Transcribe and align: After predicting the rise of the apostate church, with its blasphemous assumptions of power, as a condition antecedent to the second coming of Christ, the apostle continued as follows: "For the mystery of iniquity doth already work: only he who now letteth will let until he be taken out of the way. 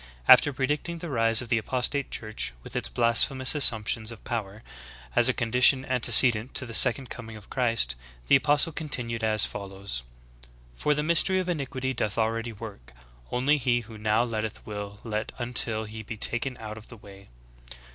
After 0.27 0.51
predicting 0.51 0.97
the 0.97 1.11
rise 1.11 1.43
of 1.43 1.49
the 1.49 1.59
apostate 1.59 2.09
church, 2.09 2.53
with 2.63 2.75
its 2.75 2.89
blasphemous 2.89 3.53
assumptions 3.53 4.11
of 4.11 4.23
power, 4.23 4.63
as 5.15 5.29
a 5.29 5.31
condition 5.31 5.85
antecedent 5.85 6.55
to 6.55 6.65
the 6.65 6.73
second 6.73 7.11
coming 7.11 7.35
of 7.37 7.51
Christ, 7.51 7.95
the 8.27 8.35
apostle 8.35 8.71
continued 8.73 9.23
as 9.23 9.45
follows: 9.45 10.01
"For 10.75 10.95
the 10.95 11.03
mystery 11.03 11.39
of 11.39 11.47
iniquity 11.49 11.93
doth 11.93 12.17
already 12.17 12.51
work: 12.51 12.93
only 13.31 13.57
he 13.57 13.81
who 13.81 13.99
now 13.99 14.23
letteth 14.23 14.65
will 14.65 14.99
let 15.03 15.33
until 15.37 15.83
he 15.83 16.01
be 16.01 16.17
taken 16.17 16.57
out 16.57 16.79
of 16.79 16.87
the 16.87 16.97
way. 16.97 17.29